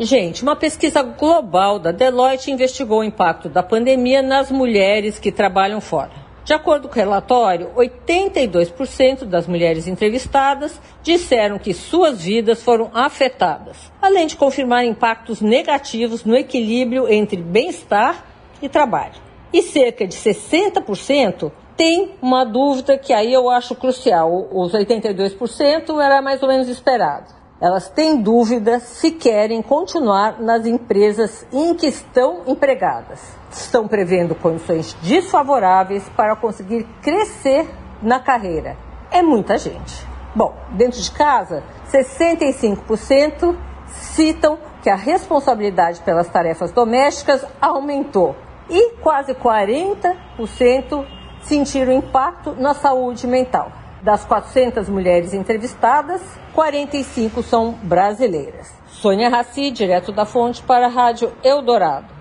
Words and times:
Gente, 0.00 0.42
uma 0.42 0.56
pesquisa 0.56 1.02
global 1.02 1.78
da 1.78 1.92
Deloitte 1.92 2.50
investigou 2.50 2.98
o 2.98 3.04
impacto 3.04 3.48
da 3.48 3.62
pandemia 3.62 4.22
nas 4.22 4.50
mulheres 4.50 5.20
que 5.20 5.30
trabalham 5.30 5.80
fora. 5.80 6.10
De 6.44 6.52
acordo 6.52 6.88
com 6.88 6.94
o 6.94 6.96
relatório, 6.96 7.70
82% 7.76 9.24
das 9.24 9.46
mulheres 9.46 9.86
entrevistadas 9.86 10.80
disseram 11.00 11.60
que 11.60 11.72
suas 11.72 12.22
vidas 12.22 12.60
foram 12.60 12.90
afetadas, 12.92 13.92
além 14.02 14.26
de 14.26 14.34
confirmar 14.34 14.84
impactos 14.84 15.40
negativos 15.40 16.24
no 16.24 16.34
equilíbrio 16.34 17.06
entre 17.06 17.40
bem-estar 17.40 18.24
e 18.60 18.68
trabalho. 18.68 19.22
E 19.52 19.62
cerca 19.62 20.08
de 20.08 20.16
60% 20.16 21.52
tem 21.76 22.16
uma 22.20 22.42
dúvida 22.42 22.98
que 22.98 23.12
aí 23.12 23.32
eu 23.32 23.48
acho 23.48 23.76
crucial. 23.76 24.48
Os 24.50 24.72
82% 24.72 26.02
era 26.02 26.20
mais 26.20 26.42
ou 26.42 26.48
menos 26.48 26.66
esperado 26.68 27.43
elas 27.64 27.88
têm 27.88 28.20
dúvida 28.20 28.78
se 28.78 29.10
querem 29.10 29.62
continuar 29.62 30.38
nas 30.38 30.66
empresas 30.66 31.46
em 31.50 31.74
que 31.74 31.86
estão 31.86 32.42
empregadas. 32.46 33.22
Estão 33.50 33.88
prevendo 33.88 34.34
condições 34.34 34.92
desfavoráveis 35.00 36.06
para 36.14 36.36
conseguir 36.36 36.86
crescer 37.00 37.66
na 38.02 38.20
carreira. 38.20 38.76
É 39.10 39.22
muita 39.22 39.56
gente. 39.56 40.06
Bom, 40.34 40.54
dentro 40.72 41.00
de 41.00 41.10
casa, 41.10 41.62
65% 41.90 43.56
citam 43.88 44.58
que 44.82 44.90
a 44.90 44.96
responsabilidade 44.96 46.02
pelas 46.02 46.28
tarefas 46.28 46.70
domésticas 46.70 47.46
aumentou 47.62 48.36
e 48.68 48.90
quase 48.96 49.34
40% 49.34 51.06
sentiram 51.40 51.94
impacto 51.94 52.54
na 52.58 52.74
saúde 52.74 53.26
mental. 53.26 53.72
Das 54.04 54.22
400 54.26 54.86
mulheres 54.90 55.32
entrevistadas, 55.32 56.20
45 56.52 57.42
são 57.42 57.72
brasileiras. 57.82 58.70
Sônia 58.86 59.30
Raci, 59.30 59.70
direto 59.70 60.12
da 60.12 60.26
fonte 60.26 60.62
para 60.62 60.84
a 60.84 60.90
Rádio 60.90 61.32
Eldorado. 61.42 62.13